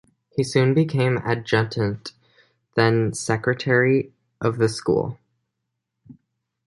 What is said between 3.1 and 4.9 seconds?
secretary of the